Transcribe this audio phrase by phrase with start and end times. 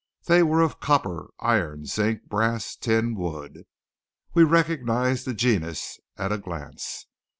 [0.25, 3.67] They were of copper, iron, zinc, brass, tin, wood.
[4.33, 7.05] We recognized the genus at a glance.